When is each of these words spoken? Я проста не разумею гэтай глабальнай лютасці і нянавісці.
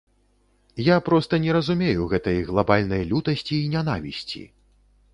Я 0.87 0.97
проста 1.09 1.33
не 1.43 1.51
разумею 1.57 2.09
гэтай 2.15 2.39
глабальнай 2.49 3.07
лютасці 3.13 3.55
і 3.63 3.71
нянавісці. 3.79 4.47